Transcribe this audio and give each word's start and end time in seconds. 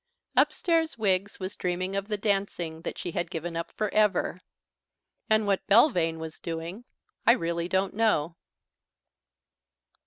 Upstairs 0.35 0.97
Wiggs 0.97 1.39
was 1.39 1.55
dreaming 1.55 1.95
of 1.95 2.07
the 2.07 2.17
dancing 2.17 2.81
that 2.81 2.97
she 2.97 3.11
had 3.11 3.29
given 3.29 3.55
up 3.55 3.71
for 3.71 3.93
ever. 3.93 4.41
And 5.29 5.45
what 5.45 5.67
Belvane 5.67 6.17
was 6.17 6.39
doing 6.39 6.85
I 7.27 7.33
really 7.33 7.67
don't 7.69 7.93
know. 7.93 8.35